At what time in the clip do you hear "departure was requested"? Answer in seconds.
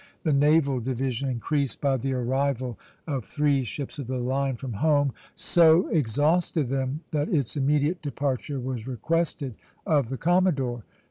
8.01-9.53